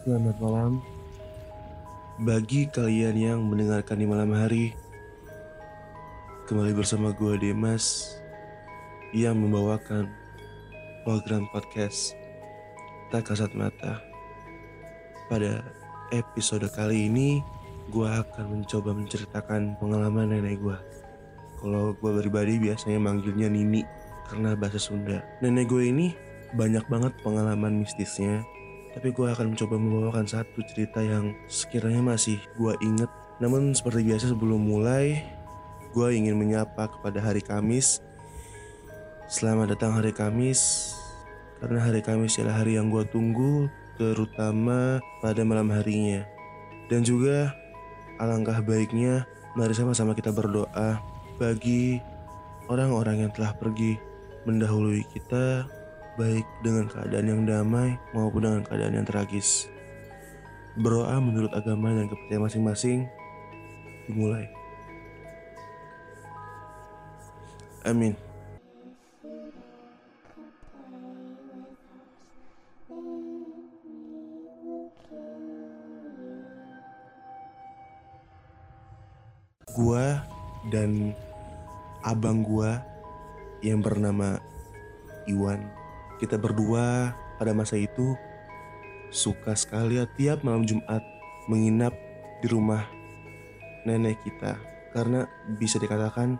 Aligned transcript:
Selamat 0.00 0.40
malam 0.40 0.80
bagi 2.24 2.64
kalian 2.72 3.20
yang 3.20 3.44
mendengarkan 3.44 4.00
di 4.00 4.08
malam 4.08 4.32
hari. 4.32 4.72
Kembali 6.48 6.72
bersama 6.72 7.12
gue 7.12 7.36
Demas 7.36 8.16
yang 9.12 9.36
membawakan 9.36 10.08
program 11.04 11.44
podcast 11.52 12.16
Tak 13.12 13.28
Kasat 13.28 13.52
Mata. 13.52 14.00
Pada 15.28 15.60
episode 16.16 16.64
kali 16.72 17.12
ini, 17.12 17.44
gue 17.92 18.08
akan 18.08 18.56
mencoba 18.56 18.96
menceritakan 18.96 19.76
pengalaman 19.84 20.32
nenek 20.32 20.64
gue. 20.64 20.78
Kalau 21.60 21.92
gue 21.92 22.10
pribadi 22.24 22.56
biasanya 22.56 22.96
manggilnya 22.96 23.52
Nini 23.52 23.84
karena 24.32 24.56
bahasa 24.56 24.80
Sunda. 24.80 25.20
Nenek 25.44 25.68
gue 25.68 25.92
ini 25.92 26.16
banyak 26.56 26.88
banget 26.88 27.12
pengalaman 27.20 27.84
mistisnya 27.84 28.40
tapi 28.90 29.14
gue 29.14 29.26
akan 29.30 29.54
mencoba 29.54 29.74
membawakan 29.78 30.26
satu 30.26 30.58
cerita 30.66 30.98
yang 30.98 31.30
sekiranya 31.46 32.02
masih 32.02 32.42
gue 32.58 32.74
inget. 32.82 33.10
Namun 33.38 33.72
seperti 33.72 34.02
biasa 34.10 34.34
sebelum 34.34 34.58
mulai, 34.58 35.22
gue 35.94 36.08
ingin 36.10 36.34
menyapa 36.34 36.90
kepada 36.90 37.22
hari 37.22 37.40
Kamis. 37.40 38.02
Selamat 39.30 39.78
datang 39.78 39.94
hari 39.94 40.10
Kamis, 40.10 40.92
karena 41.62 41.86
hari 41.86 42.02
Kamis 42.02 42.34
adalah 42.42 42.66
hari 42.66 42.74
yang 42.74 42.90
gue 42.90 43.06
tunggu, 43.06 43.70
terutama 43.94 44.98
pada 45.22 45.46
malam 45.46 45.70
harinya. 45.70 46.26
Dan 46.90 47.06
juga 47.06 47.54
alangkah 48.18 48.58
baiknya, 48.58 49.22
mari 49.54 49.70
sama-sama 49.70 50.18
kita 50.18 50.34
berdoa 50.34 50.98
bagi 51.38 52.02
orang-orang 52.66 53.24
yang 53.26 53.30
telah 53.30 53.54
pergi 53.54 53.96
mendahului 54.44 55.06
kita 55.14 55.64
baik 56.18 56.46
dengan 56.64 56.90
keadaan 56.90 57.26
yang 57.26 57.42
damai 57.46 57.94
maupun 58.10 58.42
dengan 58.42 58.62
keadaan 58.66 58.98
yang 58.98 59.06
tragis. 59.06 59.70
Berdoa 60.78 61.18
menurut 61.18 61.50
agama 61.54 61.90
dan 61.94 62.06
kepercayaan 62.06 62.46
masing-masing 62.46 62.98
dimulai. 64.06 64.46
Amin. 67.86 68.14
Gua 79.70 80.20
dan 80.68 81.16
abang 82.04 82.44
gua 82.44 82.84
yang 83.64 83.80
bernama 83.80 84.36
Iwan 85.24 85.79
kita 86.20 86.36
berdua 86.36 87.16
pada 87.40 87.56
masa 87.56 87.80
itu 87.80 88.12
suka 89.10 89.56
sekali 89.56 89.98
ya 89.98 90.06
tiap 90.14 90.44
malam 90.44 90.68
Jumat 90.68 91.02
menginap 91.48 91.96
di 92.44 92.46
rumah 92.46 92.84
nenek 93.88 94.20
kita 94.22 94.60
karena 94.92 95.24
bisa 95.56 95.80
dikatakan 95.80 96.36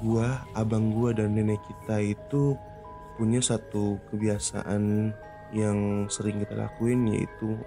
gua, 0.00 0.42
abang 0.56 0.90
gua 0.90 1.12
dan 1.12 1.36
nenek 1.36 1.60
kita 1.68 2.00
itu 2.00 2.56
punya 3.20 3.44
satu 3.44 4.00
kebiasaan 4.08 5.12
yang 5.52 6.08
sering 6.08 6.40
kita 6.40 6.56
lakuin 6.56 7.04
yaitu 7.12 7.58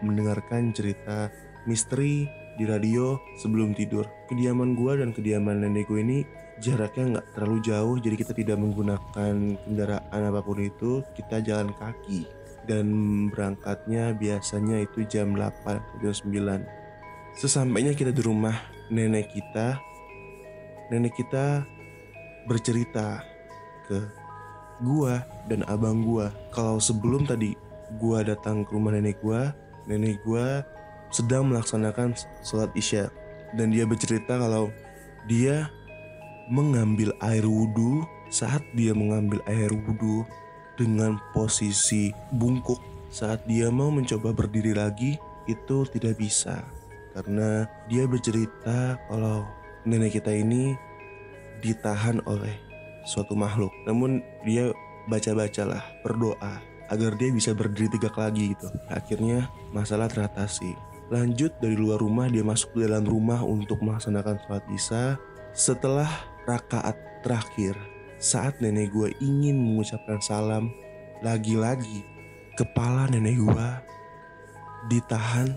mendengarkan 0.00 0.70
cerita 0.70 1.28
misteri 1.66 2.30
di 2.56 2.64
radio 2.68 3.18
sebelum 3.40 3.74
tidur. 3.74 4.06
Kediaman 4.30 4.78
gua 4.78 5.00
dan 5.00 5.10
kediaman 5.10 5.64
nenek 5.64 5.88
gue 5.88 6.00
ini 6.04 6.18
jaraknya 6.60 7.18
nggak 7.18 7.26
terlalu 7.34 7.58
jauh 7.64 7.96
jadi 7.98 8.16
kita 8.20 8.32
tidak 8.36 8.56
menggunakan 8.60 9.34
kendaraan 9.64 10.20
apa 10.28 10.40
pun 10.44 10.60
itu 10.60 11.00
kita 11.16 11.40
jalan 11.40 11.72
kaki. 11.76 12.28
Dan 12.68 12.86
berangkatnya 13.32 14.14
biasanya 14.14 14.84
itu 14.84 15.02
jam 15.08 15.32
8 15.32 15.80
atau 15.80 15.96
jam 16.04 16.12
9 16.12 16.80
sesampainya 17.34 17.94
kita 17.96 18.10
di 18.10 18.22
rumah 18.22 18.52
nenek 18.90 19.32
kita 19.32 19.78
nenek 20.90 21.14
kita 21.14 21.62
bercerita 22.50 23.22
ke 23.86 24.02
gua 24.82 25.22
dan 25.46 25.62
abang 25.70 26.02
gua. 26.02 26.34
Kalau 26.50 26.82
sebelum 26.82 27.28
tadi 27.28 27.54
gua 28.02 28.26
datang 28.26 28.66
ke 28.66 28.70
rumah 28.74 28.92
nenek 28.96 29.22
gua 29.22 29.54
nenek 29.86 30.18
gua 30.26 30.66
sedang 31.14 31.46
melaksanakan 31.50 32.18
sholat 32.42 32.70
isya. 32.74 33.08
Dan 33.54 33.70
dia 33.74 33.86
bercerita 33.86 34.38
kalau 34.38 34.70
dia 35.26 35.70
mengambil 36.48 37.12
air 37.20 37.44
wudhu 37.44 38.06
saat 38.30 38.62
dia 38.72 38.94
mengambil 38.94 39.42
air 39.50 39.68
wudhu 39.74 40.24
dengan 40.78 41.20
posisi 41.36 42.14
bungkuk. 42.32 42.80
Saat 43.10 43.42
dia 43.50 43.68
mau 43.74 43.90
mencoba 43.90 44.30
berdiri 44.30 44.72
lagi 44.72 45.18
itu 45.50 45.82
tidak 45.90 46.16
bisa 46.16 46.62
karena 47.10 47.66
dia 47.90 48.06
bercerita 48.06 48.94
kalau 49.10 49.42
nenek 49.82 50.22
kita 50.22 50.30
ini 50.30 50.78
ditahan 51.58 52.22
oleh 52.24 52.54
suatu 53.04 53.34
makhluk. 53.34 53.74
Namun 53.84 54.22
dia 54.46 54.70
baca-bacalah 55.10 55.82
berdoa 56.06 56.62
agar 56.90 57.14
dia 57.18 57.30
bisa 57.34 57.54
berdiri 57.54 57.90
tegak 57.90 58.14
lagi 58.18 58.54
gitu. 58.54 58.70
Akhirnya 58.90 59.50
masalah 59.74 60.10
teratasi. 60.10 60.74
Lanjut 61.10 61.50
dari 61.58 61.74
luar 61.74 61.98
rumah 61.98 62.30
dia 62.30 62.46
masuk 62.46 62.78
ke 62.78 62.86
dalam 62.86 63.02
rumah 63.02 63.42
untuk 63.42 63.82
melaksanakan 63.82 64.38
sholat 64.46 64.64
isya. 64.70 65.04
Setelah 65.50 66.29
rakaat 66.48 66.96
terakhir 67.24 67.76
saat 68.20 68.56
nenek 68.60 68.92
gue 68.92 69.08
ingin 69.20 69.56
mengucapkan 69.56 70.20
salam 70.20 70.72
lagi-lagi 71.24 72.04
kepala 72.56 73.08
nenek 73.08 73.40
gue 73.40 73.68
ditahan 74.92 75.52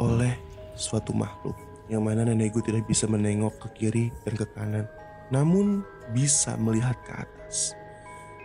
oleh 0.00 0.36
suatu 0.76 1.12
makhluk 1.12 1.56
yang 1.88 2.04
mana 2.04 2.24
nenek 2.24 2.52
gue 2.52 2.62
tidak 2.64 2.84
bisa 2.84 3.08
menengok 3.08 3.56
ke 3.64 3.68
kiri 3.80 4.06
dan 4.24 4.36
ke 4.36 4.46
kanan 4.52 4.84
namun 5.28 5.84
bisa 6.12 6.56
melihat 6.56 6.96
ke 7.04 7.12
atas. 7.12 7.76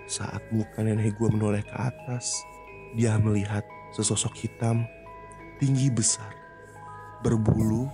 Saat 0.08 0.44
muka 0.52 0.84
nenek 0.84 1.16
gue 1.16 1.30
menoleh 1.32 1.64
ke 1.64 1.76
atas 1.76 2.36
dia 2.94 3.16
melihat 3.18 3.64
sesosok 3.96 4.36
hitam 4.36 4.86
tinggi 5.58 5.88
besar 5.90 6.30
berbulu 7.24 7.88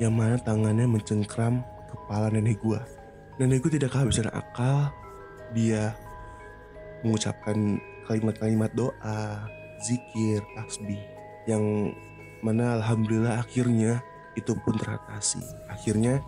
yang 0.00 0.16
mana 0.16 0.40
tangannya 0.40 0.88
mencengkram 0.88 1.62
kepala 1.94 2.28
nenek 2.30 2.58
gue. 2.60 2.80
Nenek 3.38 3.66
gue 3.66 3.78
tidak 3.78 3.94
kehabisan 3.94 4.30
akal. 4.30 4.90
Dia 5.54 5.94
mengucapkan 7.06 7.78
kalimat-kalimat 8.04 8.72
doa, 8.74 9.46
zikir, 9.80 10.42
tasbih 10.56 11.00
yang 11.44 11.92
mana 12.40 12.80
alhamdulillah 12.80 13.40
akhirnya 13.40 14.00
itu 14.36 14.52
pun 14.64 14.76
teratasi. 14.76 15.40
Akhirnya 15.70 16.20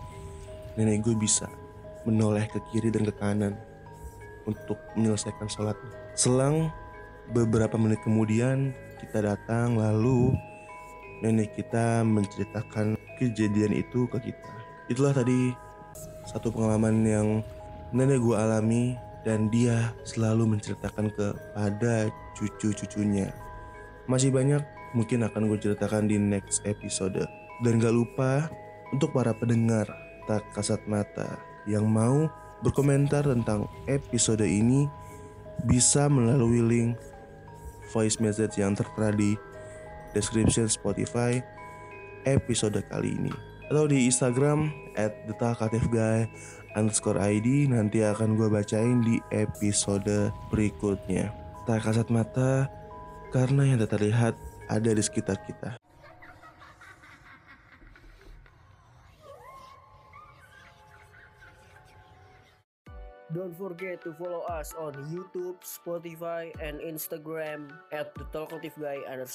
nenek 0.77 1.05
gue 1.05 1.15
bisa 1.17 1.49
menoleh 2.07 2.47
ke 2.47 2.61
kiri 2.71 2.93
dan 2.93 3.03
ke 3.03 3.13
kanan 3.17 3.53
untuk 4.47 4.79
menyelesaikan 4.95 5.49
sholat. 5.51 5.75
Selang 6.15 6.71
beberapa 7.35 7.75
menit 7.75 7.99
kemudian 8.05 8.71
kita 9.03 9.21
datang 9.21 9.75
lalu 9.75 10.31
nenek 11.21 11.57
kita 11.57 12.05
menceritakan 12.05 12.95
kejadian 13.17 13.73
itu 13.75 14.05
ke 14.07 14.31
kita. 14.31 14.53
Itulah 14.87 15.11
tadi 15.11 15.51
satu 16.27 16.51
pengalaman 16.51 17.03
yang 17.03 17.27
nenek 17.91 18.19
gue 18.23 18.35
alami 18.35 18.95
dan 19.27 19.51
dia 19.51 19.91
selalu 20.07 20.55
menceritakan 20.55 21.11
kepada 21.11 22.07
cucu-cucunya. 22.35 23.31
Masih 24.07 24.31
banyak 24.31 24.63
mungkin 24.95 25.27
akan 25.27 25.51
gue 25.51 25.59
ceritakan 25.59 26.07
di 26.07 26.15
next 26.15 26.63
episode. 26.63 27.19
Dan 27.59 27.81
gak 27.83 27.91
lupa 27.91 28.47
untuk 28.95 29.11
para 29.11 29.35
pendengar 29.35 29.89
tak 30.29 30.45
kasat 30.55 30.79
mata 30.87 31.35
yang 31.67 31.83
mau 31.89 32.31
berkomentar 32.63 33.27
tentang 33.27 33.67
episode 33.91 34.45
ini 34.45 34.87
bisa 35.65 36.07
melalui 36.07 36.63
link 36.63 36.95
voice 37.91 38.21
message 38.21 38.61
yang 38.61 38.77
tertera 38.77 39.09
di 39.11 39.33
description 40.13 40.69
Spotify 40.69 41.41
episode 42.29 42.77
kali 42.87 43.17
ini 43.17 43.56
atau 43.67 43.83
di 43.87 44.07
Instagram 44.07 44.71
at 44.95 45.13
guy 45.91 46.27
underscore 46.79 47.19
ID 47.19 47.67
nanti 47.71 48.03
akan 48.03 48.39
gue 48.39 48.47
bacain 48.47 49.03
di 49.03 49.19
episode 49.35 50.31
berikutnya. 50.51 51.33
Tak 51.67 51.83
kasat 51.83 52.07
mata 52.07 52.71
karena 53.35 53.75
yang 53.75 53.77
tak 53.83 53.99
terlihat 53.99 54.33
ada 54.71 54.89
di 54.91 55.03
sekitar 55.03 55.41
kita. 55.43 55.75
Don't 63.27 63.51
forget 63.59 63.99
to 64.07 64.15
follow 64.15 64.47
us 64.47 64.71
on 64.79 64.95
YouTube, 65.11 65.59
Spotify, 65.59 66.47
and 66.63 66.79
Instagram 66.79 67.67
at 67.91 68.15
the 68.15 68.23
Talkative 68.31 68.79
underscore. 68.79 69.27